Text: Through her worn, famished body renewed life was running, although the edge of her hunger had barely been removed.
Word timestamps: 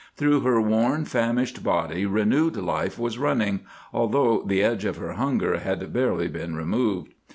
Through 0.17 0.39
her 0.41 0.59
worn, 0.59 1.05
famished 1.05 1.63
body 1.63 2.07
renewed 2.07 2.55
life 2.57 2.97
was 2.97 3.19
running, 3.19 3.59
although 3.93 4.41
the 4.41 4.63
edge 4.63 4.83
of 4.83 4.97
her 4.97 5.13
hunger 5.13 5.59
had 5.59 5.93
barely 5.93 6.27
been 6.27 6.55
removed. 6.55 7.13